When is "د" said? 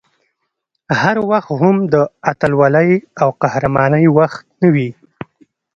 1.93-1.95